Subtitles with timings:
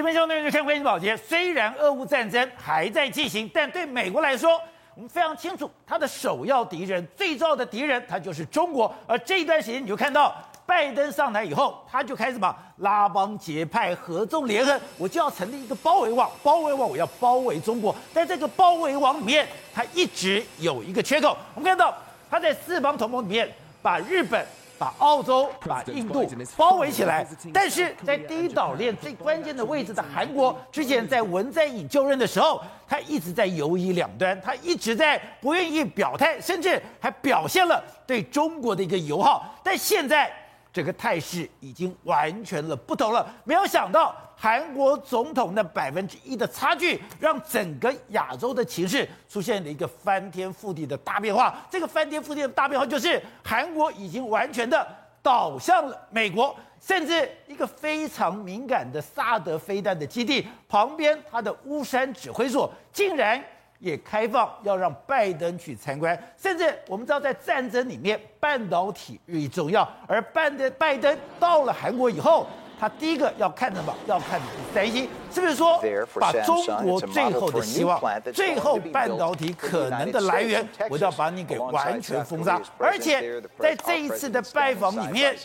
[0.00, 4.58] 这边兄弟就看关系保洁，虽然俄乌战争还在进行，但对美国来说，
[4.94, 8.90] 我们非常清楚，他的首要敌人、最重要的敌人，他就是中国。
[9.06, 10.34] 而这一段时间，你就看到
[10.64, 17.94] 拜登上台以后，他就开始什么拉帮结派、合纵连横，我就要成立一个包围网，包围网我要包围中国。
[18.14, 21.36] 在这个包围网里面，他一直有一个缺口。
[21.54, 21.94] 我们看到
[22.30, 23.46] 他在四方同盟里面
[23.82, 24.46] 把日本。
[24.80, 26.26] 把澳洲、把印度
[26.56, 40.32] 包围起来，但是在第一岛链最关键的位置的韩国，之前在文在寅就任的时候，他一直在犹疑两端，他一直在不愿意表态，甚至还表现了对中国的一个友好，但现在。
[40.72, 43.28] 这个态势已经完全了不同了。
[43.42, 51.54] 没有想到，韩国总统的百分之一的差距，让整个亚洲的情势出现了一个翻天覆地的大变化。
[51.70, 54.86] 这个翻天覆地的大变化，就是韩国已经完全的
[55.22, 63.44] 倒向了美国，甚至一个非常敏感的萨德飞弹的基地旁边，它的乌山指挥所竟然。
[63.80, 69.90] 也开放要让拜登去参观，甚至我们知道在战争里面，半导体日益重要。
[70.06, 72.46] 而拜登拜登到了韩国以后，
[72.80, 73.94] 他第一个要看什么？
[74.06, 74.40] 要看
[74.72, 75.78] 三星，是不是说
[76.18, 78.00] 把中国最后的希望、
[78.32, 82.58] 最后半导体可能的来源，我就要把你给完全封杀？
[82.78, 85.36] 而且在这一次的拜访里面，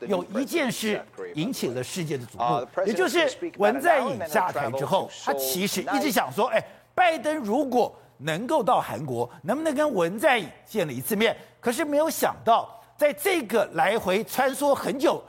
[0.00, 1.02] 有一件事
[1.34, 3.26] 引起了世界的瞩目，也就是
[3.56, 6.62] 文在寅下台之后，他其实一直想说，哎。
[6.94, 11.34] 拜登如果能够到韩国，能不能跟文在寅见了一次面？
[11.58, 15.24] 可是没有想到，在这个来回穿梭很久，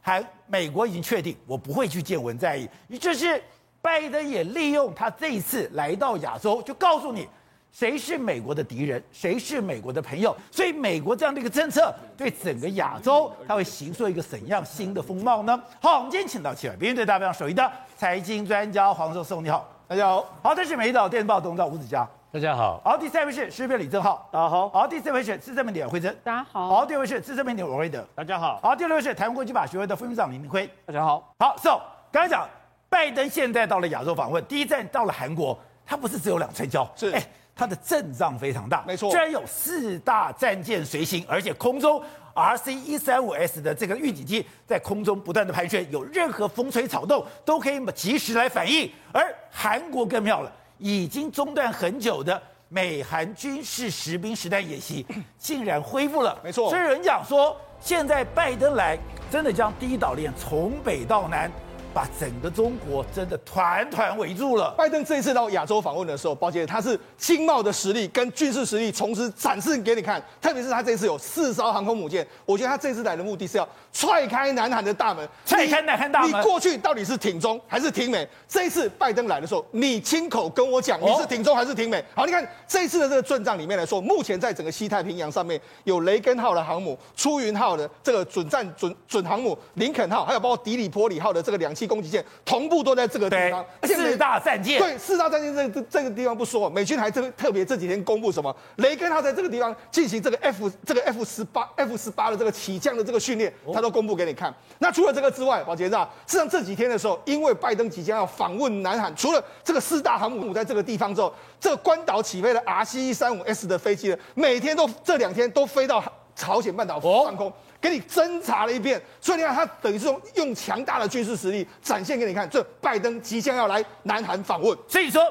[0.00, 2.68] 还美国已经确定我不会去见文在寅。
[2.88, 3.42] 也就是
[3.82, 7.28] 拜登也利用他这一次来到亚洲，就告诉你
[7.72, 10.36] 谁是美国的敌人，谁是美国的朋友。
[10.50, 15.62] 所以美国这样的一个政策，对整个亚洲，它会形塑一个怎样新的风貌呢？
[15.80, 19.68] 好，我们今天请到七位别人对大家首席的财经专家黄寿松，你好。
[19.86, 31.80] 大家好，好，这是美岛电报董事长吴子嘉，大家好，好，第三位是时事评李正浩，大家好，好，第四位是资深媒体人惠珍，大家好，好，第五位是资深媒体人王瑞德，大家好，好，第六位是台湾国际法学会的副秘书长林明辉，大家好，好，so
[32.12, 32.48] 刚才讲
[32.88, 37.20] 拜登现在到了亚洲访问，第一站到了韩国，他不是只有两川礁，是，哎，
[37.52, 42.00] 他的阵仗非常大，没错，居然有四大战舰随行，而且空中。
[42.32, 48.88] RC 一三五 S 的这个预警机在空中不断的盘旋，有任何风吹草动都可以及时来反应。
[49.12, 55.06] 而韩国更妙了，已经中断很久的美韩军事实兵实弹演习
[55.38, 56.36] 竟然恢复了。
[56.42, 58.98] 没错，所以有人讲说，现在拜登来
[59.30, 61.50] 真的将第一岛链从北到南。
[61.92, 64.74] 把整个中国真的团团围住了。
[64.76, 70.22] 拜登这一次到亚洲访问的时候，抱歉，他是经贸的实力跟军事实力同时展示给你看。
[70.40, 75.28] 特别是他这次有四艘航空母舰，我觉得他这次来的目的是要踹开南韩的大门。
[75.44, 76.30] 踹开南韩大门。
[76.30, 78.28] 你过去到底是挺中还是挺美？
[78.48, 82.04] 这一次拜登来的时候，你亲口跟我讲，你是挺中还是挺美？
[82.14, 98.54] 好，你看这一次的这个阵仗里面来说，目前在整个西太平洋上面有雷根号的航母、出云号的这个准战准准航母、林肯号，还有包括迪里波里号的这个两栖攻击舰同步都在这个地方，而且四大战舰对四大战舰这个、这个地方不说，美军还特特别这几天公布什么？
[98.76, 104.54] 雷根他在这个地方进行这个 F 这个 F 十八 F 十八的这个起降的这个训练，他都公布给你看。
[104.78, 116.02] 那除了这个之外，保杰啊，事实上这几天的时候，因为拜登即将要访问南韩，除了这个四大航母在这个地方之后，这个关岛起飞的 RC 一三五 S 的飞机呢，每天都这两天都飞到
[116.34, 117.52] 朝鲜半岛上空。
[117.80, 124.76] 给你侦查了一遍，所以你看，他等于是用用强大的军事实力展现给你看，这拜登即将要来南韩访问。
[124.86, 125.22] 所以说，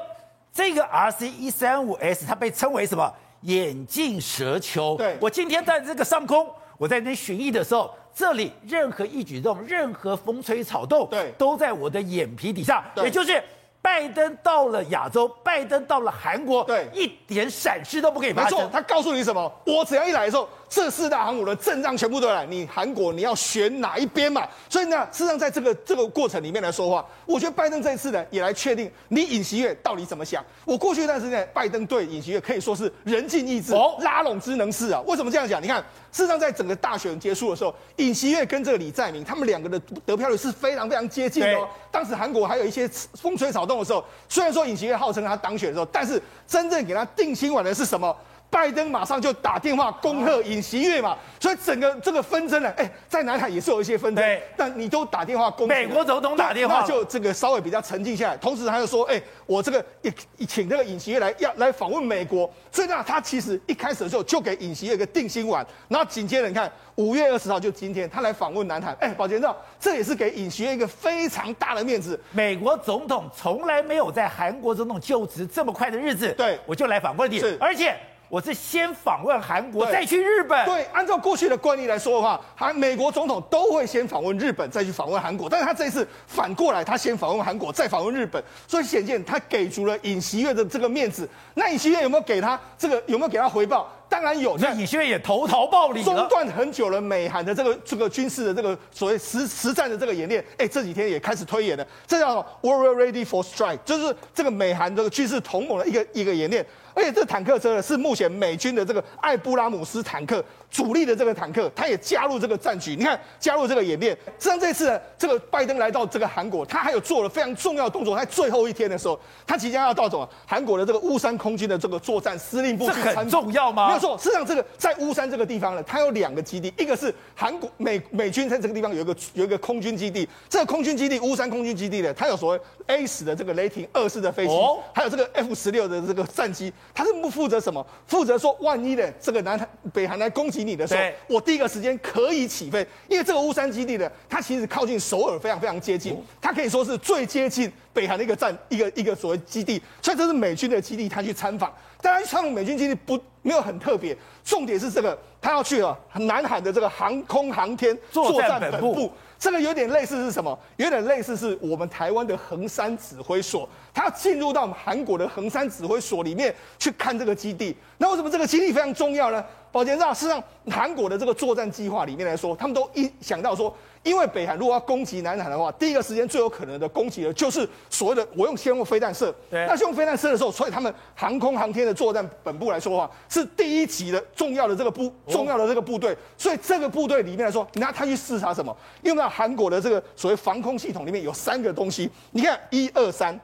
[0.52, 3.12] 这个 RC 一三五 S 它被称为什么？
[3.42, 4.96] 眼镜蛇球。
[4.98, 6.46] 对，我今天在这个上空，
[6.76, 12.84] 我在那巡弋的时候，这里任何一举动，任何风吹草动，对，都在我的眼皮底下。
[12.96, 13.42] 也就是
[13.80, 18.58] 拜登到了亚洲，拜登到了韩国，对，一点闪失都不可以发生。
[18.58, 19.50] 没错，他告诉你什么？
[19.64, 20.46] 我只要一来的时候。
[20.70, 24.46] 这四大航母的阵仗全部都来，你韩国你要选哪一边嘛？
[24.68, 30.44] 所以呢，事实上在这个这个过程里面来说话，我觉得拜登这一次呢也来确定你尹锡悦到底怎么想。
[30.64, 35.00] 我过去一段时间，拜登对尹锡悦可以说是人尽意志，哦拉拢之能事啊。
[35.00, 35.60] 为什么这样讲？
[35.60, 35.78] 你看，
[36.12, 41.68] 事实上在整个大选结束的时候，尹锡悦跟这个李在明他们两个的得票率是非常非常接近的哦。
[41.90, 48.16] 当时韩国还有一些风吹草动的时候，虽然说尹锡悦号称他当选的时候，但是真正给他定心丸的是什么？
[48.50, 58.36] 拜登马上就打电话恭贺尹锡悦嘛，所以整个这个纷争呢，哎，在南海也是有一些纷争，但你都打电话恭贺，美国总统打电话，那就这个稍微比较沉静下来。
[58.36, 60.12] 同时他又说，哎，我这个也
[60.48, 72.20] 请这个尹锡悦来要来访问美国，所以呢，他其实一开始的时候就给尹锡悦一个定心丸，然后紧接着你看五月二十号就今天他来访问南海，哎，宝杰知道这也是给尹锡悦一个非常大的面子。
[72.32, 77.96] 美国总统从来没有在韩国总统就职这么快的日子，对，我就来访问你，是，而且。
[78.30, 80.64] 我是先访问韩国，再去日本。
[80.64, 85.48] 对，按照过去的惯例来说的话，韩美国总统都会先访问日本，再去访问韩国。
[85.48, 91.28] 但是他这一次反过来，他先访问韩国，再访问日本，所以显见他给足了尹锡悦的这个面子。
[91.54, 93.02] 那尹锡悦有没有给他这个？
[93.06, 93.90] 有没有给他回报？
[94.08, 94.56] 当然有。
[94.58, 96.04] 那尹锡悦也投桃报李了。
[96.04, 101.84] 中断很久了，美韩的这个这个军事的这个所谓实实战的这个演练，哎，这几天也开始推演了。
[102.06, 106.64] 这叫 Warrior Ready for Strike，就是这个美韩这个军事同盟的一个一个演练。
[106.94, 112.94] 而且这坦克车呢，是目前美军的这个艾布拉姆斯坦克主力的这个坦克，它也加入这个战局。
[112.96, 114.16] 你看，加入这个演练。
[114.38, 118.16] 实际上这次呢，这个拜登来到这个韩国，他还有做了非常重要的动作。
[118.16, 120.28] 在最后一天的时候，他即将要到什么？
[120.46, 123.14] 韩国的这个乌山空军的这个作战司令部去参观。
[123.14, 123.88] 这很重要吗？
[123.88, 124.16] 没有错。
[124.18, 130.28] 实际上，这个在乌山这个地方呢，它有两个基地，一个是韩国美美军在这个地方有一个有一个空军基地。
[130.48, 137.60] 这个空军基地乌山空军基地呢，它有所谓 A 十的这个雷霆二式的飞机，哦、还有这个 F 十六的这个战机，它是不负责。
[137.60, 139.04] 什么负责说，万一呢？
[139.20, 151.70] 这个南韩、北韩来攻击你的时候，我第一个时间可以起飞，因为这个乌山基地呢，它其实靠近首尔，非常非常接近，它可以说是最接近北韩的一个战一个一个所谓基地，所以这是美军的基地，他去参访。
[152.00, 159.12] 当然，参访美军基地不没有很特别，重点是这个，他要去了南韩的这个航空航天作战本部。
[159.40, 160.56] 这个有点类似是什么？
[160.76, 167.74] 有点类似是我们台湾的横山指挥所，他要进入到我们韩国的横山指挥所里面去看这个基地。
[167.96, 169.42] 那为什么这个基地非常重要呢？
[169.72, 173.74] 宝杰知道，事实上韩国的这个作战计划里面来说，他们都一想到说。
[174.02, 179.30] 因为北韩如果要攻击南韩的话，第一个时间最有可能的攻击的就是所谓的我用先用飞弹射。
[179.50, 179.66] 对。
[179.66, 186.16] 那用飞弹射的时候，所以他们航空航天的作战本部来说的话，是第一级的重要的这个部重要的这个部队。
[186.38, 188.74] 所以这个部队里面来说，你看他去视察什么？
[189.02, 193.38] 因为韩国的这个所谓防空系统里面有三个东西，你看一二三，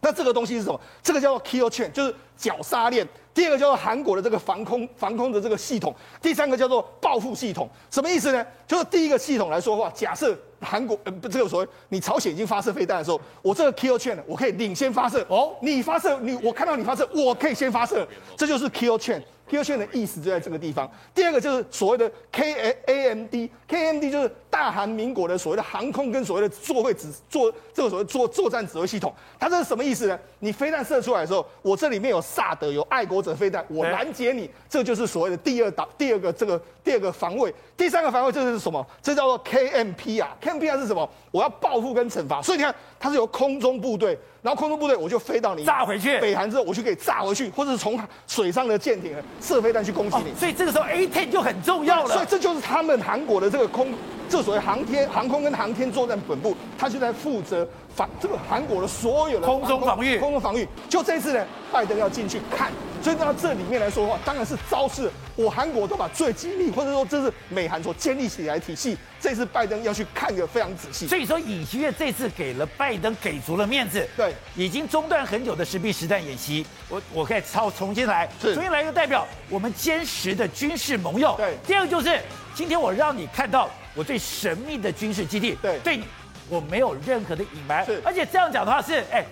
[0.00, 0.80] 那这个东西是什么？
[1.00, 3.06] 这个叫做 kill chain，就是绞杀链。
[3.34, 8.44] 第二个叫做韩国的这个防空防空的这个系统，第三个叫做报复系统，什么意思呢？
[8.66, 18.06] 就是第一个系统来说的话，假设韩国呃不这个所谓你朝鲜已经发射飞弹的时候，我这个 kill chain 我可以领先发射哦，你发射你我看到你发射，我可以先发射，
[18.36, 19.22] 这就是 kill chain。
[19.52, 20.90] Kill chain 的意思就在这个地方。
[21.14, 30.18] 第二个就是所谓的 K A M D，K M D 就是大韩民国的所谓的航空跟所谓的作会指作这个所谓作作战指挥系统，它这是什么意思呢？
[30.38, 37.54] 你飞弹射出来的时候，我这里面有萨德有爱国者飞弹，我拦截你，这就是所谓的第二导第二个这个第二个防卫。
[37.76, 38.84] 第三个防卫这是什么？
[39.02, 41.08] 这叫做 K M P 啊，K M P 啊是什么？
[41.30, 42.40] 我要报复跟惩罚。
[42.40, 44.18] 所以你看，它是由空中部队。
[44.40, 47.96] 然后空中部队我就飞到你炸回去，北韩之后我就可以炸回去，或者是从
[48.26, 50.30] 水上的舰艇射飞弹去攻击你。
[50.30, 52.14] 哦，所以这个时候 A10 就很重要了。
[52.14, 53.92] 所以这就是他们韩国的这个空，
[54.28, 57.68] 这所谓航天、航空跟航天作战本部，他就在负责。
[57.94, 62.72] 防这个韩国的所有的空中防御，空中防御，就这次呢，拜登要进去看，
[63.02, 71.06] 所以到这里面来说的话，当然是昭示我韩国都把最机密，或者说这是美韩所建立起来的体系，这次拜登要去看个非常仔细。
[71.06, 78.54] 所以说，尹锡悦这次给了拜登给足了面子，对，已经中断很久的实兵实弹演习，我我可以超重新来，是。
[78.54, 81.34] 重新来就代表我们坚实的军事盟友。
[81.36, 82.20] 对，第二个就是
[82.54, 86.00] 今天我让你看到我最神秘的军事基地，对，对。
[86.48, 89.24] 我没有任何的隐瞒，是，而且这样讲的话是，哎，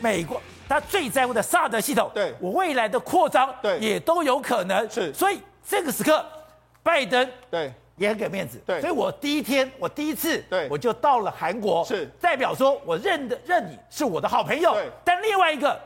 [0.00, 6.24] 美国他最在乎的萨德系统，对，我未来的扩张，对，也都有可能，是，所以这个时刻，
[6.82, 15.78] 拜登对也很给面子，对，所以我第一天我第一次，对，我就到了韩国，是，代表说我认的认你是我的好朋友，对，但另外一个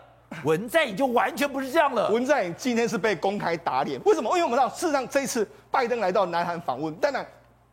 [0.45, 4.31] 文在寅就完全不是这样了，文在寅今天是被公开打脸，为什么？
[4.37, 7.27] 因为我们知道，事实上这一次拜登来到南韩访问，当然。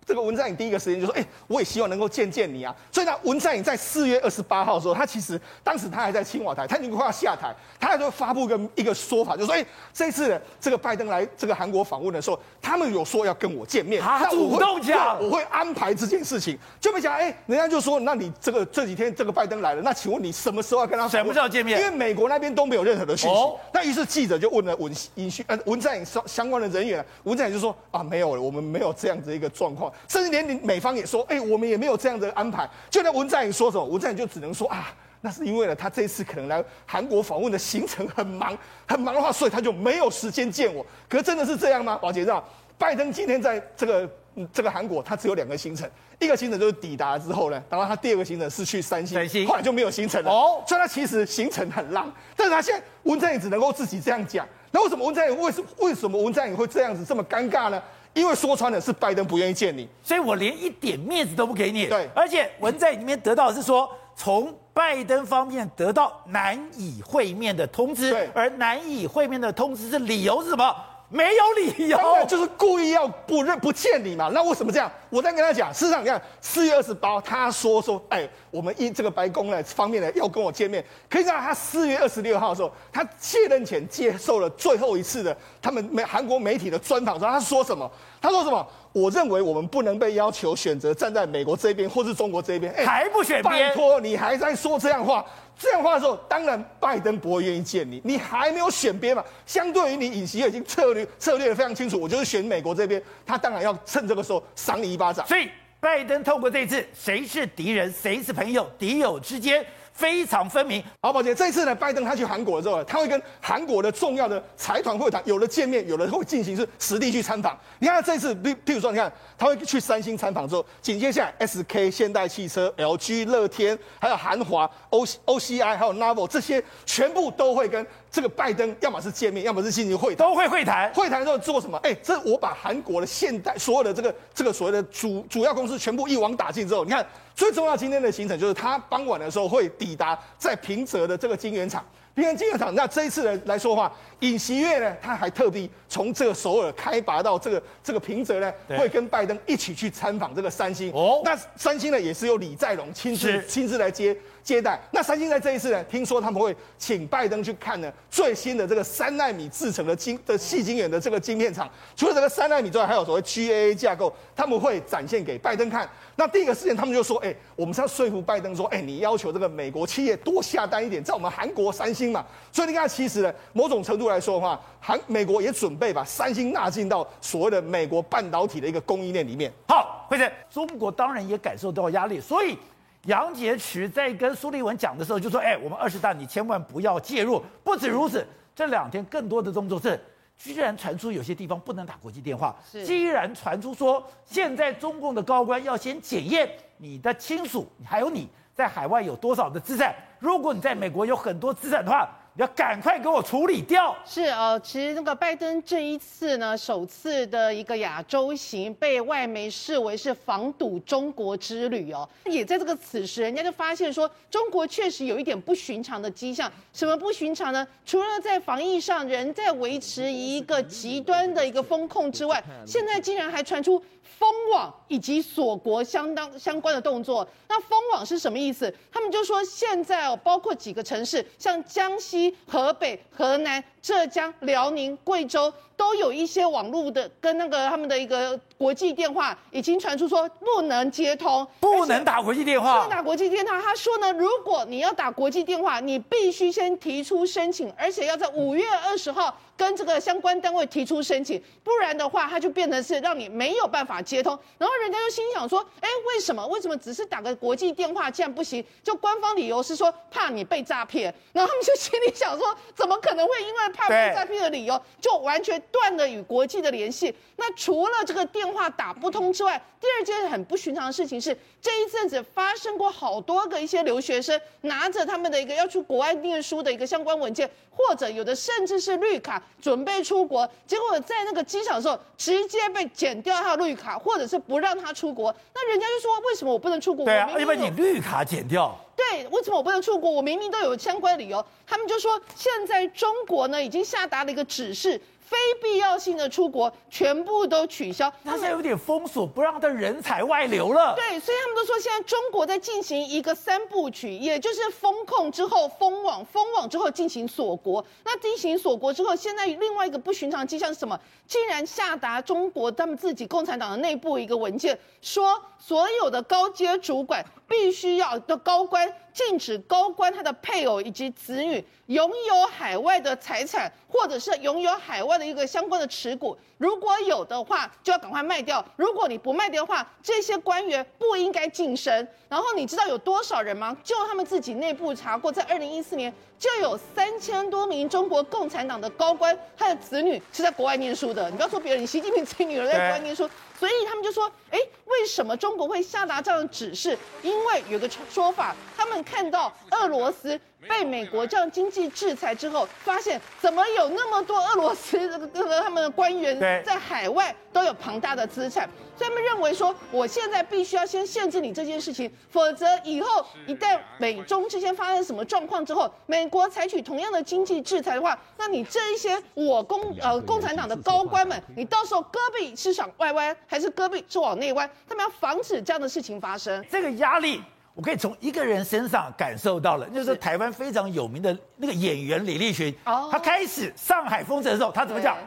[0.06, 21.80] 这个文在寅第一个时间就说：“哎，我也希望能够见见你啊！”所以呢，文在寅在四月二十八号的时候，他其实当时他还在青瓦台，他已经快要下台，他也会发布一个一个说法，就说：“哎，这次呢，这个拜登来这个韩国访问的时候，他们有说要跟我见面，他主动讲，我会安排这件事情。”就没讲，哎，人家就说：“那你这个这几天这个拜登来了，那请问你什么时候要跟他什么时候见面？
[21.80, 23.36] 因为美国那边都没有任何的讯息。
[23.36, 29.92] 哦、那于是记者就问了文尹呃文在寅相相关的人员，文在寅就说：啊，没有了，我们没有这样子一个状况。
[30.08, 32.70] 甚至连美方也说，哎，我们也没有这样的安排。
[32.90, 40.86] 就连文在寅说什么，文在寅就只能说啊，那是因为呢，他这次可能来韩国访问的行程很忙，很忙的话，所以他就没有时间见我。
[41.10, 41.98] 可是真的是这样吗？
[41.98, 42.44] 宝杰知道，
[42.78, 44.10] 拜登今天在这个。
[44.52, 50.30] 这个韩国他只有两个行程，一个行程就是抵达之后呢，然后他第二个行程是去三星，三星后来就没有行程了。
[50.30, 54.46] 哦，所以他其实行程很浪，但是他现在文在寅只能够自己这样讲。
[54.72, 57.82] 那为什么文在寅为什为什么文在寅会这样子这么尴尬呢？
[58.16, 61.86] 因为说穿了是拜登不愿意见你，所以我连一点面子都不给你。
[61.86, 70.76] 对，而且文在寅里面得到的是说，从拜登方面得到难以会面的通知，对，而难以会面的通知是理由是什么？
[71.10, 74.32] 没有理由，就是故意要不认不见你嘛。
[74.34, 74.92] 那为什么这样？
[75.16, 80.84] 我再跟他讲，事实上你看四月二十八，他说说，哎，我们一这个白宫呢方面呢要跟我见面。
[81.10, 87.90] 可以让他四月二十六号的时候，他卸任前接受了最后一次的他们美韩国媒体的专访，说他说什么？
[88.22, 88.68] 他说什么？
[88.92, 93.70] 我认为我们不能被要求选择站在美国这边或是中国这边，哎，还不选边？
[93.70, 95.26] 拜托你还在说这样话？
[95.58, 99.24] 这样话的时候，当然拜登不会愿意见你，你还没有选边嘛。
[99.46, 105.26] 相对于你尹锡悦已经策略策略的非常清楚，我就是选美国这边，他当然要趁这个时候赏你一巴掌。
[105.28, 109.66] 所以拜登透过这一次，谁是敌人，谁是朋友，敌友之间。
[109.96, 110.84] 非常分明。
[111.00, 117.58] 好，宝姐，这次呢，拜登他去韩国的时候，他会跟韩国的重要的财团会谈，有的见面，有的会进行是实地去参访。
[117.80, 130.90] 你看这次，譬譬如说，你看他会去三星参访之后，紧接下来 SK 现代汽车、LG、乐天，还有韩华、O OCI，还有 Naver 这些，全部都会跟这个拜登，要么是见面，要么是进行会谈，都会会谈。
[130.94, 131.78] 会谈之后做什么？
[131.84, 137.06] 哎，这我把韩国的现代所有的这个这个所谓的主主要公司全部一网打尽之后，你看。
[137.36, 141.84] 最重要今天的行程就是他傍晚的时候会抵达在平泽的这个晶圆厂。
[142.16, 143.92] 平泽晶圆厂，那这一次呢来说的话，
[144.22, 150.90] 尹锡悦呢他还特地从这个首尔开拔到这个这个平泽呢，会跟拜登一起去参访这个三星。
[150.94, 154.80] 哦，那三星呢也是由李在镕亲自亲自来接接待。
[154.92, 161.70] 那三星在这一次呢，听说他们会请拜登去看呢最新的这个三纳米制成的晶的细晶圆的这个晶片厂。
[161.98, 165.90] 除了这个三纳米之外，还有所谓 GAA 架构，他们会展现给拜登看。
[166.16, 172.26] 那第一个事件，他们就说：“哎、欸，我们是要说服拜登说，哎、欸，你要求这个美国企业多下单一点，在我们韩国三星嘛。
[172.52, 179.52] 所以你看，其实呢，某种程度来说的话，韩美国也准备把三星纳进到所谓的美国半导体的一个供应链里面。
[179.68, 182.58] 好，慧珍，中国当然也感受到压力，所以
[183.06, 187.44] 杨洁篪在跟苏立文讲的时候就说：，哎、欸，我们二十大你千万不要介入。
[187.64, 190.00] 不止如此，这两天更多的动作是。”
[190.38, 192.86] 居然传出有些地方不能打国际电话，是。
[192.86, 196.46] 既然传出说现在中共的高官要先检验
[196.76, 199.94] 你的亲属，还有你在海外有多少的资产。
[200.18, 202.10] 如果你在美国有很多资产的话。
[202.38, 203.96] 你要赶快给我处理掉！
[204.06, 212.08] 是呃，其实那个拜登这一次呢，首次的一个亚洲行，被外媒视为是防堵中国之旅哦。
[212.26, 216.52] 也在这个此时，人家就发现说，中国确实有一点不寻常的迹象。
[216.74, 217.66] 什么不寻常呢？
[217.86, 223.82] 除了在防疫上仍在维持一个极端的一个风控之外，现在竟然还传出。
[224.18, 228.74] 封网以及锁国相当相关的动作，那封网是什么意思？
[228.90, 233.64] 他们就说现在哦，包括几个城市，像江西、河北、河南。
[233.86, 243.62] 浙江、辽宁、贵州都有一些网络的跟那个他们的一个国际电话已经传出说不能接通，不能打国际电话，不能打国际电话。
[243.62, 254.36] 他说呢，如果你要打国际电话，你必须先提出申请，而且要在五月二十号跟这个相关单位提出申请，不然的话，他就变成是让你没有办法接通。
[254.58, 256.44] 然后人家就心想说，哎，为什么？
[256.48, 258.66] 为什么只是打个国际电话这样不行？
[258.82, 261.14] 就官方理由是说怕你被诈骗。
[261.34, 263.75] 然后他们就心里想说，怎么可能会因为？
[263.76, 267.14] 怕被诈骗的理由，就完全断了与国际的联系。
[267.36, 285.36] 那除了这个电话打不通之外，第二件很不寻常的事情是，这一阵子发生过好多个一些留学生拿着他们的一个要去国外念书的一个相关文件，或者有的甚至是绿卡准备出国，结果在那个机场的时候直接被剪掉他的绿卡，或者是不让他出国。
[285.54, 287.06] 那人家就说，为什么我不能出国？
[287.06, 288.74] 对啊，因为你绿卡剪掉。
[288.96, 290.10] 对，为什么我不能出国？
[290.10, 291.46] 我明明都有相关理由。
[291.68, 295.00] 他们就说，现在中国呢已经下达了一个指示。
[295.26, 300.94] 非必要性的出国全部都取消，他现在有点封锁，不让他人才外流了。
[300.96, 307.84] 对，所以他们都说现在中国在进行一个三部曲，也就是封控之后封网，封网之后进行锁国。
[308.04, 311.00] 那进行锁国之后，现在另外一个不寻常迹象是什么？
[311.28, 318.88] 竟然下达中国他们自己共产党的内部一个文件，说所有的高阶主管必须要的高官。
[319.16, 326.38] 禁止高官他的配偶以及子女拥有海外的财产，或者是拥有海外的一个相关的持股。
[326.58, 332.06] 如果有的话，就要赶快卖掉；如果你不卖掉的话，这些官员不应该晋升。
[332.28, 333.76] 然后你知道有多少人吗？
[333.82, 341.30] 就他们自己内部查过，在二零一四年就有三千多名中国共产党的高官，他的子女是在国外念书的。
[341.30, 343.30] 你不要说别人，习近平自己女儿在国外念书。
[343.58, 346.98] 所以他们就说：“哎，为什么中国会下达这样的指示？
[347.22, 376.64] 因为有个说法，他们看到俄罗斯被美国这样经济制裁之后，发现怎么有那么多俄罗斯这个这个他们的官员在海外都有庞大的资产，所以他们认为说，我现在必须要先限制你这件事情，否则以后一旦美中之间发生什么状况之后，美国采取同样的经济制裁的话，那你这一些我共呃共产党的高官们，你到时候胳膊是往外弯。”还是胳膊是往内弯，他们要防止这样的事情发生。
[376.70, 377.42] 这个压力，
[377.76, 382.74] 我可以从一个人身上感受到了，就是台湾非常有名的那个演员李立群。
[382.86, 385.18] 哦，他开始上海封城的时候，他怎么讲？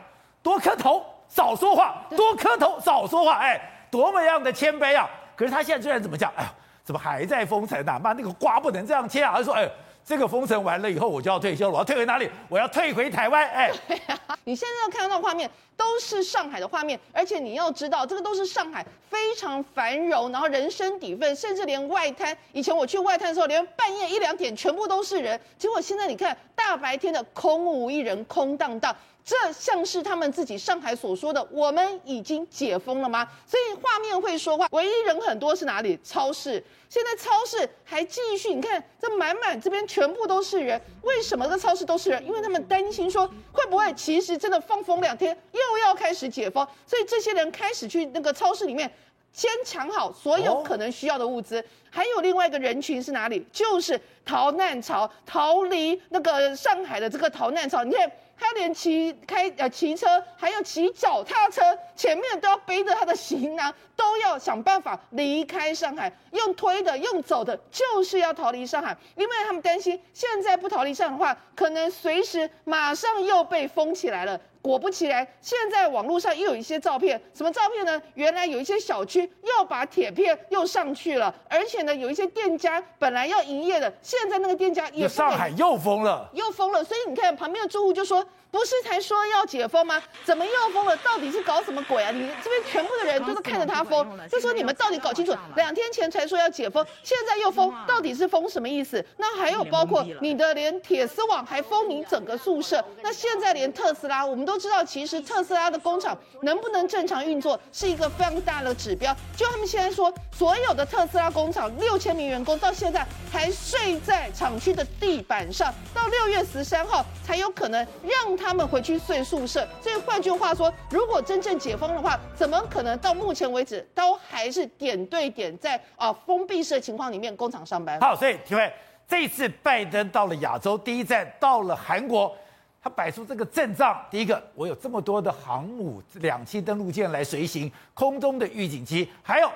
[0.43, 3.35] 多磕头，少说话；多磕头，少说话。
[3.35, 5.09] 哎，多么样的谦卑啊！
[5.37, 6.33] 可是他现在居然怎么讲？
[6.37, 6.52] 哎呀，
[6.83, 8.00] 怎么还在封城啊？
[8.02, 9.35] 妈，那个瓜不能这样切啊！
[9.37, 9.69] 他说，哎。
[10.05, 11.73] 这个封城完了以后，我就要退休了。
[11.75, 12.31] 我要退回哪里？
[12.49, 13.47] 我要退回台湾。
[13.50, 25.41] 哎，对啊，你现在要看到的画面都是上海的画面，而且你要知道，这个都是上海非常繁荣，然后人声鼎沸，甚至连外滩，以前我去外滩的时候，连半夜一两点全部都是人。
[25.57, 28.95] 结果现在你看，大白天的空无一人，空荡荡。
[29.25, 35.99] 这像是他们自己上海所说的“我们已经解封了吗？”所以画面会说话，唯一人很多是哪里？
[36.03, 36.65] 超市。
[36.89, 40.81] 现在超市还继续，你看这满满这边全部都是人。
[41.03, 42.25] 为什么这超市都是人？
[42.25, 48.91] 因为他们担心说会不会其实真的放风两天又又要开始解封，所以这些人开始去那个超市里面
[49.33, 51.65] 先抢好所有可能需要的物资。
[51.91, 53.47] 还有另外一个人群是哪里？
[53.53, 57.83] 就是逃难潮，逃离那个上海的这个逃难潮。
[57.85, 58.11] 你看。
[58.41, 60.07] 他连骑开呃骑车，
[60.37, 66.13] 还要骑脚踏车，前面都要背着他的行囊，都要想办法离开上海。
[66.31, 74.41] 用推的，用走的，就是要逃离上海，因为他们担心，现在不逃离上海的话，可能随时马上又被封起来了。
[74.61, 78.00] 果不其然，现在网络上又有一些照片，什么照片呢？
[78.15, 86.83] 原来有一些小区又把铁片又上去了，而且呢，有一些店家本来要营业的，现在那个店家也上海又封了，又封了。
[86.85, 88.25] 所以你看旁边的住户就说。
[88.50, 90.02] 不是才说要解封吗？
[90.25, 90.97] 怎么又封了？
[90.99, 92.11] 到底是搞什么鬼啊？
[92.11, 99.05] 你这边全部的人都是看着他封，就说你们到底搞清楚，两天前才说要解封，现在又封，到底是封什么意思？
[99.19, 109.14] 那还有包括你的连铁丝网还封你整个宿舍，那现在连特斯拉，我们都知道，其实特斯拉的工厂能不能正常运作是一个非常大的指标。
[109.37, 118.38] 就他们现在说，所有的特斯拉工厂六千名员工到现在还睡在厂区的地板上，到六月十三号才有可能让。
[118.38, 128.01] 他们回去睡宿舍，所以换句话说，如果真正解封的话，怎么可能到目前为止都还是点对点在啊封闭式情况里面工厂上班？
[128.01, 128.72] 好，所以体会
[129.07, 132.35] 这次拜登到了亚洲，第一站到了韩国，
[132.83, 134.01] 他摆出这个阵仗。
[134.11, 139.51] 第一个，我有这么多的航母、两栖登陆舰来随行，空中的预警机，还有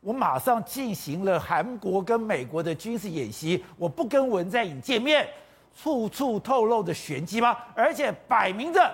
[0.00, 5.26] 我马上进行了韩国跟美国的军事演习，我不跟文在寅见面。
[5.74, 7.56] 处处透露着玄机吗？
[7.74, 8.90] 而且摆明着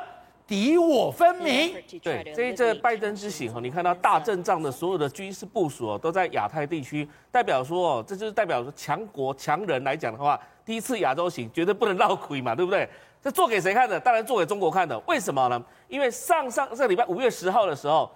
[0.46, 1.74] 敌我分明。
[2.02, 12.88] 对，这一次拜登之行哈，你看到大阵仗的所有的军事部署哦，都在亚太地区，代表说哦，这就是代表说强国强人来讲的话，第一次亚洲行绝对不能落亏嘛，对不对？
[13.22, 14.00] 这做给谁看的？
[14.00, 14.98] 当然做给中国看的。
[15.00, 15.62] 为什么呢？
[15.88, 18.10] 因为上上这个礼拜五月十号的时候。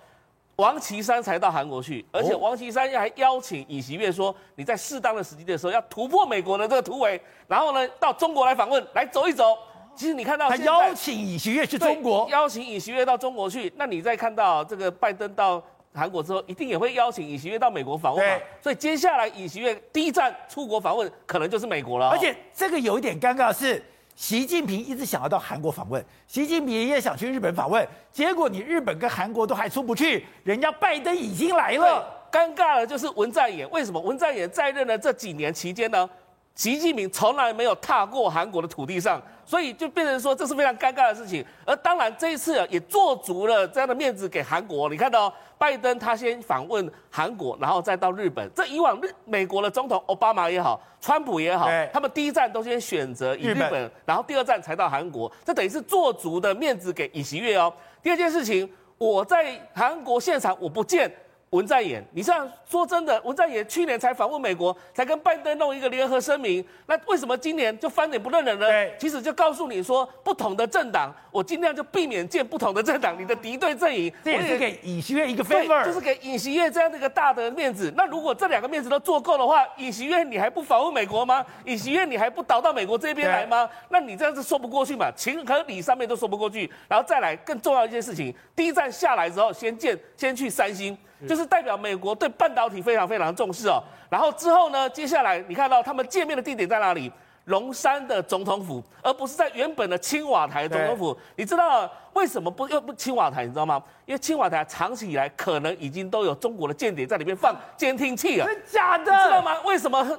[0.57, 9.57] 王岐山才到韩国去，而且王岐山还邀请尹锡悦说：“你在适当的时机的时候要突破美国的这个突围，然后呢到中国来访问，来走一走。”
[9.97, 13.73] 其实你看到他邀请尹锡悦去中国，邀请尹锡悦到中国去。
[13.77, 15.63] 那你再看到这个拜登到
[15.93, 18.37] 韩国之后，一定也会邀请尹锡悦到美国访问嘛？
[18.37, 22.11] 对所以接下来尹锡悦第一站出国访问，可能就是美国了。
[22.11, 23.83] 而且这个有一点尴尬的是。
[24.15, 32.11] 习近平一直想要到韩国访问，习近平也想去日本访问，结果你日本跟韩国都还出不去，人家拜登已经来了。
[32.31, 36.09] 尴尬的就是文在寅，为什么文在寅在任的这几年期间呢？
[36.55, 41.45] 习近平从来没有踏过韩国的土地上，所以就变成说这是非常尴尬的事情。
[41.67, 44.89] 而当然这一次啊，也做足了这样的面子给韩国。
[44.89, 48.49] 你看到拜登他先访问韩国，然后再到日本。
[48.55, 55.31] 这以往日美国的总统奥巴马也好，川普也好，他们第一站都先选择以日本，然后第二站才到韩国。
[55.45, 57.73] 这等于是做足的面子给尹锡悦哦。
[58.01, 61.13] 第二件事情，我在韩国现场我不见。
[61.55, 68.67] 文在寅，你这样说真的，文在寅去年才访问美国，才跟拜登弄一个联合声明，那为什么今年就翻脸不认人呢？
[68.67, 77.93] 对，其实就告诉你说，不同的政党，我尽量就避免见不同的政党，你的敌对阵营，这也是给尹锡悦一个 favor，就是给尹锡悦这样的一个大的面子。
[77.97, 81.47] 那如果这两个面子都做够的话，尹锡悦你还不访问美国吗？
[81.67, 83.71] 尹锡悦你还不倒到美国这边来吗？
[83.91, 90.99] 那你这样子说不过去嘛，情和理上面都说不过去，然后再来更重要一件事情，第一站下来之后，先见，先去三星。
[91.29, 97.11] 就是代表美国对半导体非常非常重视哦，然后之后呢，接下来你看到他们见面的地点在哪里？
[97.45, 101.17] 龙山的总统府，而不是在原本的青瓦台总统府。
[101.37, 103.45] 你知道为什么不又不青瓦台？
[103.45, 103.83] 你知道吗？
[104.07, 108.47] 因为青瓦台长期以来可能已经都有中国的间谍在里面放监听器了。
[108.47, 109.05] 真假的？
[109.05, 109.61] 你知道吗？
[109.65, 110.19] 为什么？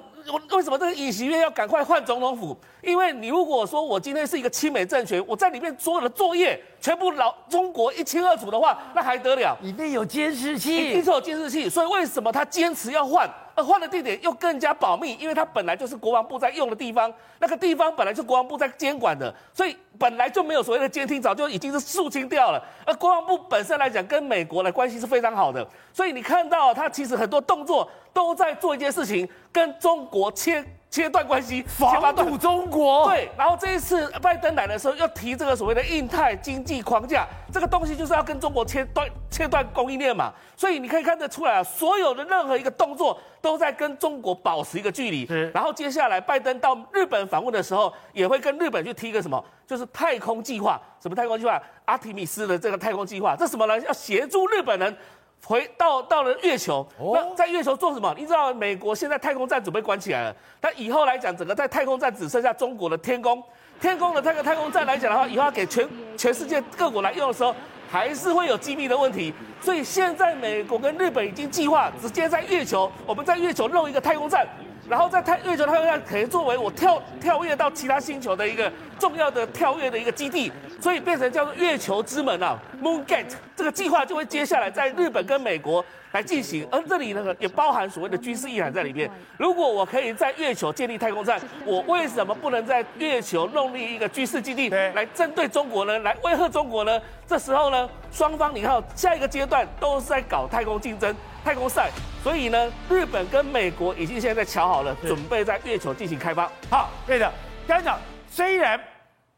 [0.51, 2.57] 为什么这个尹锡悦要赶快换总统府？
[2.81, 9.55] 因为你如果说我今天是一个亲美政权，我在里面所有的作业全部老中国一清二楚的话，那还得了？
[9.61, 11.69] 里面有监视器，一定是有监视器。
[11.69, 13.29] 所以为什么他坚持要换？
[13.55, 22.61] 而换了地点又更加保密，因为它本来就是国防部在用的地方，那个地方本来就国防部在监管的，所以本来就没有所谓的监听，早就已经是肃清掉了。
[22.85, 30.63] 而国防部本身来讲，跟美国的关系是非常好的，所以你看到他其实很多动作都在做一件事情，跟中国切。
[30.95, 33.05] 切断关系，防堵中国。
[33.09, 40.31] 对，然后这一次拜登来的时候，又提这个所谓的印太经济框架，这个东西就是要跟中国切断切断供应链嘛。
[40.55, 45.25] 所以你可以看得出来啊，所有的任何一个动作都在跟中国保持一个距离。
[45.25, 45.51] 是。
[45.53, 50.79] 然后接下来拜登到日本访问的时候，也会跟日本去提一个什么，就是太空计划。
[51.01, 51.61] 什么太空计划？
[51.83, 53.77] 阿提米斯的这个太空计划，这什么呢？
[53.81, 54.97] 要协助日本人。
[55.45, 58.11] 回到到了月球，那在月球做什么？
[58.17, 63.43] 你知道美国现在太空站准备关起来了，但以后来讲，整个在太空站只剩下中国的天宫，
[63.79, 67.53] 天宫的这个太空站来讲的话，以后要给全全世界各国来用的时候，
[67.87, 69.31] 还是会有机密的问题。
[69.61, 74.47] 所以现在美国跟日本已经计划直接在月球，我们在月球弄一个太空站。
[74.89, 89.09] 然后在太月球太空站可以作为我跳跳跃到其他星球的一个重要的跳跃的一个基地，所以变成叫做月球之门啊，Moon Gate 这个计划就会接下来在日本跟美国来进行，而这里呢也包含所谓的军事意涵在里面。
[89.37, 95.97] 如果我可以在月球建立太空站，我为什么不能在月球弄立一个军事基地来针对中国呢？
[95.99, 97.01] 来威吓中国呢？
[97.27, 101.89] 这时候呢，双方你看下一个阶段都是在搞太空竞争、太空赛。
[102.25, 106.51] 所以呢，日本跟美国已经现在在乔好了，准备在月球进行开发。
[106.71, 107.31] 好，对的。
[107.67, 108.81] 刚才讲，虽然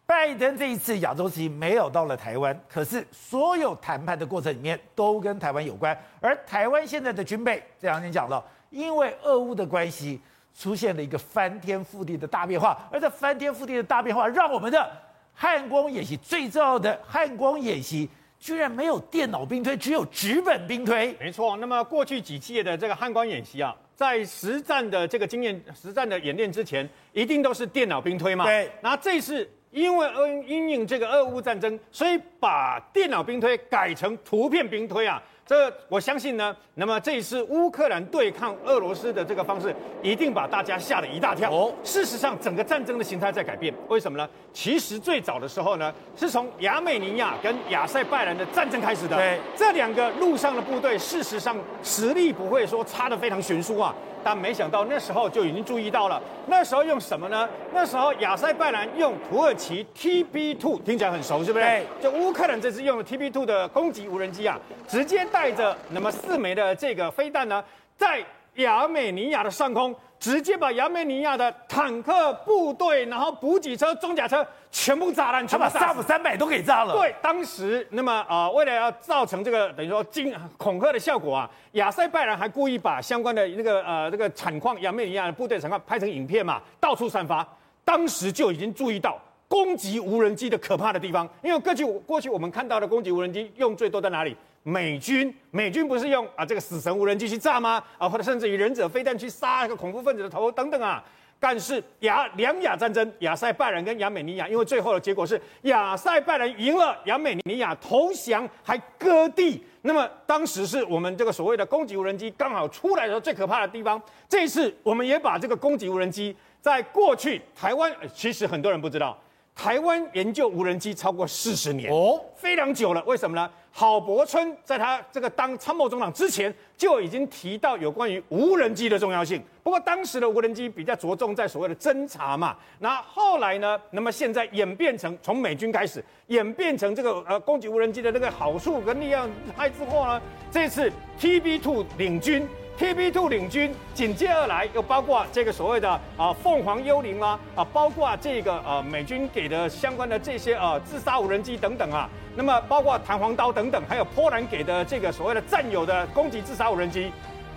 [0.05, 5.93] 拜登这一次亚洲行没有到了台湾，可是所有谈判的过程里面都跟台湾有关。
[6.21, 10.21] 而台湾现在的军备，这两天讲了，因为俄乌的关系，
[10.57, 12.87] 出现了一个翻天覆地的大变化。
[12.89, 14.89] 而这翻天覆地的大变化，让我们的
[15.33, 18.09] 汉光演习最重要的汉光演习。
[18.39, 21.15] 居然没有电脑兵推，只有纸本兵推。
[21.19, 28.45] 没错，那么过去几届的这个汉光演习啊，在实战的这个经验、实战的演练之前，一定都是电脑兵推嘛。
[28.45, 28.69] 对。
[28.81, 30.09] 然后这次因为
[30.45, 35.21] 因应这个俄乌战争，所以把电脑兵推改成图片兵推啊。
[35.47, 41.49] 这我相信呢，那么这一次乌克兰对抗俄罗斯的这个方式，一定把大家吓了一大跳。
[41.49, 44.27] 哦，事实上，整个战争的形态在改变，为什么呢？
[44.51, 49.15] 其实最早的时候呢，是从亚美尼亚跟亚塞拜然的战争开始的。
[49.15, 53.95] 对，这两个陆上的部队，事实上实力不会说差得非常悬殊啊。
[54.27, 57.47] 但没想到那时候就已经注意到了，那时候用什么呢？
[57.73, 61.63] 那时候亚塞拜然用土耳其 TB2，听起来很熟，是不是？
[61.63, 61.85] 对。
[62.01, 67.63] 就乌克兰这次用的 TB2 的攻击无人机啊，直接带着那么四枚的这个飞弹呢，
[67.95, 68.21] 在
[68.55, 69.95] 亚美尼亚的上空。
[70.19, 76.93] 直接把亚美尼亚的坦克部队，然后补给车、装甲车全部炸烂，全把萨姆三百都给炸了。
[76.93, 87.47] 对，当时那么啊、呃，为了要造成这个等于说惊恐吓的效果啊，亚塞拜然还故意把相关的那个呃这个产矿，亚美尼亚的部队产矿拍成影片嘛，到处散发。
[87.85, 94.35] 当时就已经注意到攻击无人机的可怕的地方，因为过去过去我们看到的攻击无人机用最多在哪里？
[94.69, 97.81] 美军，美军不是用啊这个死神无人机去炸吗？
[97.97, 101.01] 啊，或者甚至于忍者飞弹去杀一个恐怖分子的头等等啊。
[101.39, 109.63] 但是亚两亚战争，亚塞拜然跟亚美尼亚，因为最后的结果是亚塞拜然赢了，亚美尼亚投降还割地。
[109.83, 114.01] 那么当时是我们这个所谓的攻击无人机刚好出来的时候最可怕的地方。
[114.27, 119.17] 这一次我们也把这个攻击无人机，在过去台湾，其实很多人不知道，
[119.55, 123.01] 台湾研究无人机超过四十年哦，非常久了。
[123.05, 123.49] 为什么呢？
[123.79, 129.39] 郝柏村在他这个当参谋总长之前就已经提到有关于无人机的重要性。
[129.61, 142.47] 不过当时的无人机比较着重在所谓的侦察嘛，那后来呢，那么现在演变成从美军开始演变成这个呃攻击无人机的那个好处跟力量还之后呢，这次 T B Two 领军。
[142.77, 157.11] TB2 领军，紧接而来又包括这个所谓的啊凤凰幽灵啦啊，包括这个呃美军给的相关的这些呃自杀无人机等等啊，那么包括弹簧刀等等，还有波兰给的这个所谓的战友的攻击自杀无人机，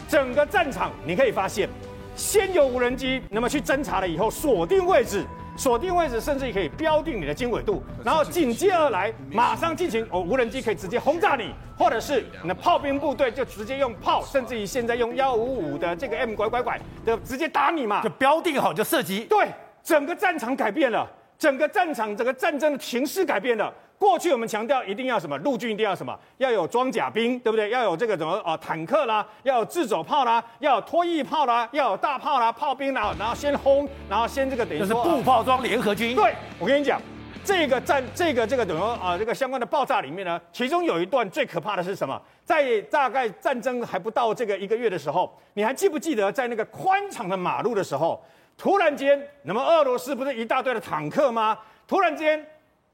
[0.09, 1.69] 整个战场你可以发现，
[2.17, 5.27] 先有无人机，那么去侦察了以后锁定位置。
[5.61, 19.27] 锁定位置，甚至可以标定你的经纬度，然后紧接而来，马上进行哦，无人机可以直接轰炸你，或者是你的炮兵部队就直接用炮，甚至于现在用幺五五的这个 M 拐拐拐的直接打你嘛，就标定好就射击。
[19.27, 19.49] 对，
[19.83, 21.07] 整个战场改变了，
[21.39, 23.71] 整个战场整个战争的形势改变了。
[24.01, 27.69] 过去我们强调一定要什么，陆军一定要什么，要有装甲兵，对不对？
[27.69, 36.17] 要有这个什么啊、呃，坦克啦，要有自走炮啦，要有拖曳炮啦，要有大炮啦，炮兵啦，然后先轰，然后先这个等于说就是步炮装联合军。
[36.17, 36.99] 对，我跟你讲，
[37.45, 42.19] 这个战这个这个等于说啊，这个相关的爆炸里面呢，其中有一段最可怕的是什么？
[42.43, 48.25] 在大概战争还不到这个一个月的时候，你还记不记得在那个宽敞的马路的时候，
[48.57, 51.59] 突然间，那么俄罗斯不是一大堆的坦克吗？
[51.87, 52.43] 突然间。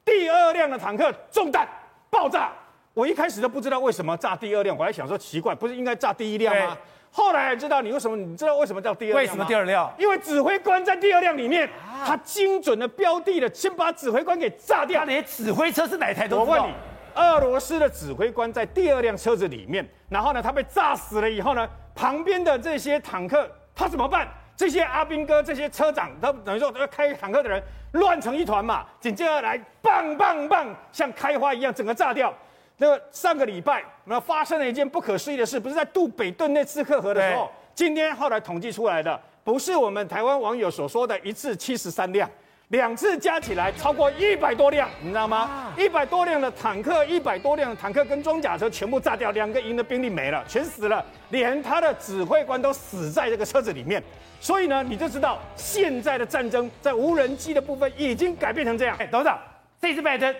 [0.06, 1.68] 第二辆的坦克中弹
[2.08, 2.52] 爆炸，
[2.94, 6.78] 我一开始都不知道为什么炸第二辆，我还想说奇怪，不是应该炸第一辆吗？
[7.10, 9.16] 后来才知道你为什么，你知道为什么叫第二辆？
[9.18, 9.92] 为什么第二辆？
[9.98, 11.68] 因为指挥官在第二辆里面，
[12.04, 15.00] 他精准的标的了，先把指挥官给炸掉。
[15.00, 16.72] 他连指挥车是哪台都我问你，
[17.16, 24.28] 俄罗斯的指挥官在第二辆车子里面，然后呢，他被炸死了以后呢，旁边的这些坦克他怎么办？
[24.56, 28.86] 这些阿兵哥、这些车长，他等于说要开坦克的人乱成一团嘛。
[28.98, 32.32] 紧接着来，棒棒棒，像开花一样，整个炸掉。
[32.78, 37.50] 那个上个礼拜，那发生了一件不可思议的事，不是在渡北顿涅茨克河的时候。
[37.74, 42.28] 今天后来统计出来的，不是我们台湾网友所说的一次七十三辆。
[42.68, 45.72] 两次加起来超过一百多辆，你知道吗？
[45.78, 54.02] 一百多辆的坦克，一百多辆的坦克跟装甲车全部炸掉，两个营的兵力没了，全死了，连他的指挥官都死在这个车子里面。
[54.40, 58.96] 所以呢，你就知道现在的战争在无人机的部分已经改变成这样。
[58.98, 59.38] 哎，董事长，
[59.80, 60.34] 这次拜登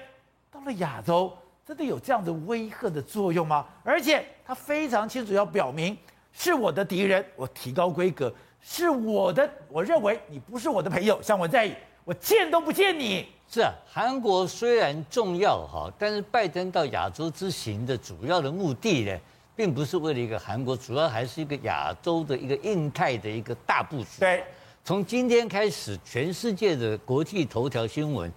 [0.51, 1.33] 到了亚洲，
[1.65, 3.65] 真的有这样的威吓的作用吗？
[3.85, 5.97] 而且他非常清楚要表明，
[6.33, 8.29] 是我的敌人，我提高规格；
[8.61, 11.71] 是我的，我认为你不是我的朋友，像我在。
[12.07, 13.27] 我见都不见你。
[13.51, 19.19] 是啊，韩国虽然重要哈，但是拜登到亚洲之行的主要的目的呢，
[19.57, 24.21] 并不是为了一个韩国，主要还是一个亚洲的一个印太的一个大部署。
[24.21, 24.45] 对，
[24.85, 28.33] 从今天开始，全世界的国际头条新闻，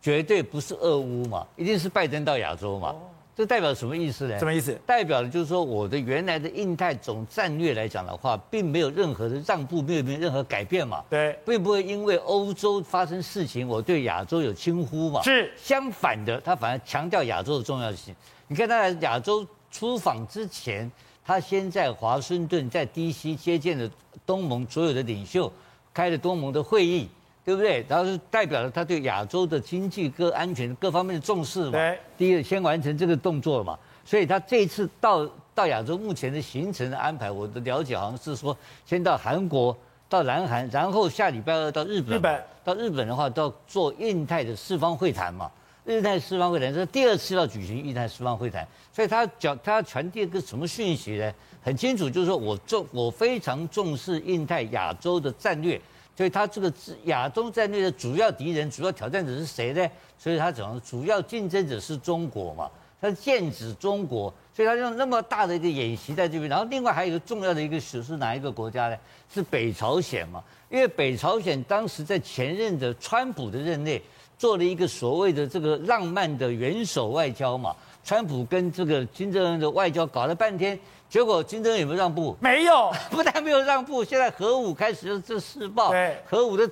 [0.00, 2.88] 绝对不是俄乌嘛，一定是拜登到亚洲嘛。
[2.88, 3.00] 哦
[3.34, 4.38] 这代表什么意思呢？
[4.38, 4.78] 什么意思？
[4.84, 11.02] 代表的就是说，我的原来的印太总战略来讲的话，并没有任何的让步，没有没有任何改变嘛。
[11.08, 15.22] 对，并不会因为欧洲发生事情，我对亚洲有轻忽嘛。
[15.22, 18.14] 是相反的，他反而强调亚洲的重要性。
[18.48, 20.90] 你看他在亚洲出访之前，
[21.24, 23.90] 他先在华盛顿在 DC 接见了
[24.26, 25.50] 东盟所有的领袖，
[25.94, 27.08] 开了东盟的会议。
[27.44, 27.84] 对不对？
[27.88, 31.72] 然后是代表了他对亚洲的经济各安全各方面的重视嘛。
[31.72, 31.98] 对。
[32.16, 39.76] 第一个先完成这个动作嘛，所以他这次到到亚洲目前的行程的安排，我的了解好像是说，先到韩国，
[40.08, 42.16] 到南韩，然后下礼拜二到日本。
[42.16, 42.44] 日本。
[42.64, 45.50] 到日本的话，到做印太的四方会谈嘛。
[45.86, 51.32] 印太四方会谈是第二次要举行印太四方会谈，所以他讲他要传递一个什么讯息呢？
[51.60, 55.80] 很清楚，就是说我重我非常重视印太亚洲的战略。
[56.16, 56.72] 所以他这个
[57.04, 59.88] 亚洲战略的主要敌人、主要挑战者是谁呢？
[60.18, 62.70] 所以他讲主要竞争者是中国嘛，
[63.00, 66.48] 他剑指中国，所以他用那么大的一个演习在这边。
[66.48, 68.96] 然后另外还有一个重要的一个是是哪一个国家呢？
[69.32, 74.00] 是北朝鲜嘛，因为北朝鲜当时在前任的川普的任内
[74.38, 80.78] 做了一个所谓的这个浪漫的元首外交嘛，川普跟这个金正恩的外交搞了半天。
[81.08, 82.34] 结果金正恩有没有让步？
[82.40, 85.90] 没有， 不但没有让步，现在核武开始就这试爆。
[85.90, 86.66] 对，核武的，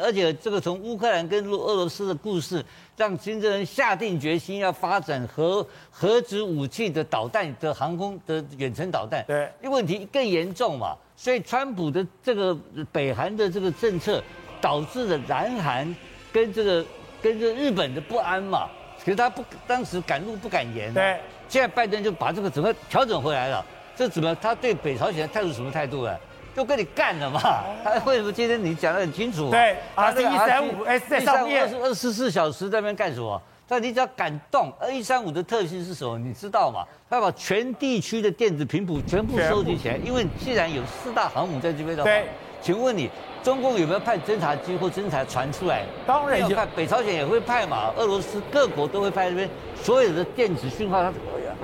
[0.00, 2.64] 而且这个从乌克兰跟俄罗斯的故事，
[2.96, 9.24] 让金正恩下定决心要发展核核子武器的导弹的航空的远程导弹。
[9.26, 12.56] 对，因为问题更严重嘛，所以川普的这个
[12.92, 14.22] 北韩的这个政策，
[14.60, 15.96] 导致了南韩
[16.32, 16.84] 跟这个
[17.20, 18.68] 跟这日本的不安嘛。
[19.04, 20.92] 可是他不当时敢怒不敢言。
[20.94, 21.18] 对。
[21.48, 23.62] 现在拜登就把这个整个调整回来了，
[23.94, 26.16] 这怎么他对北朝鲜的态度什么态度啊？
[26.54, 27.40] 就跟你干了嘛！
[27.82, 29.50] 他为什么今天你讲得很清楚？
[29.50, 33.40] 对，啊，这一三五 S 在上面二十四小时在那边干什么？
[33.66, 36.18] 但你只要敢动，二一三五的特性是什么？
[36.18, 36.84] 你知道吗？
[37.08, 42.26] 他要把全地区的电子频谱全部收集起来，因为既然有四大航母在这边的话，对，
[42.60, 43.10] 请问你
[43.42, 45.84] 中共有没有派侦察机或侦察船出来？
[46.06, 49.48] 当然有派，北朝鲜也会派嘛，俄罗斯各国都会派这边
[49.82, 51.12] 所有的电子讯号，它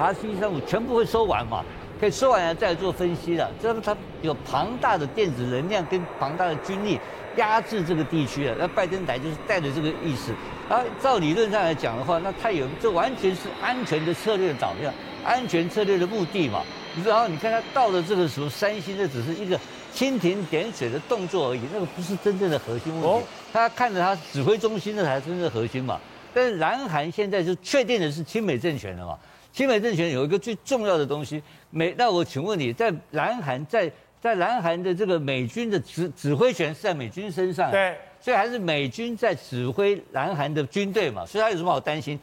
[0.05, 1.64] R C 一三五全部会收完嘛。
[2.01, 6.97] 可以收完了再做分析了，这是它有庞大的电子能量跟庞大的军力
[7.35, 8.55] 压制这个地区了。
[8.57, 10.33] 那拜登来就是带着这个意思。
[10.69, 14.93] 啊，照理论上来讲的话，那他有这完全是安全的策略导向，
[15.25, 16.62] 安全策略的目的嘛。
[17.05, 19.59] 然后你看他到了这个时候，三星这只是一个
[19.94, 23.27] 蜻蜓点水的动作而已，那个不是真正的核心问题。
[23.53, 26.01] 他看着他指挥中心那才是真正的核心嘛。
[26.35, 29.18] 但是南韩现在就确定的是亲美政权了嘛。
[29.53, 42.18] 亲美政权有一个最重要的东西，美，那我请问你在南韩，在在南韩的这个美军的指指挥权是在美军身上，对，所以还是美军在指挥南韩的军队嘛，所以他有什么好担心？